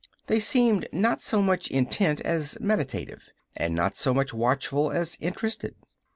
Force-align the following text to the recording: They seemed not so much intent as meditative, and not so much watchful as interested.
They 0.25 0.39
seemed 0.39 0.87
not 0.91 1.21
so 1.21 1.43
much 1.43 1.69
intent 1.69 2.21
as 2.21 2.59
meditative, 2.59 3.29
and 3.55 3.75
not 3.75 3.95
so 3.95 4.15
much 4.15 4.33
watchful 4.33 4.89
as 4.89 5.15
interested. 5.19 5.75